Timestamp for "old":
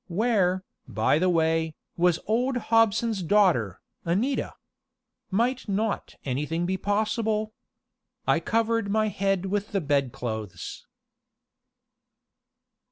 2.25-2.57